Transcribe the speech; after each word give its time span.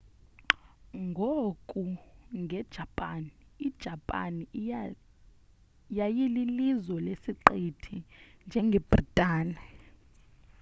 ngoku 1.05 1.83
nge 2.41 2.59
japan 2.75 3.21
ijapan 3.67 4.33
yayililizwe 5.97 6.97
lesiqithi 7.07 7.95
njengebritane 8.47 9.59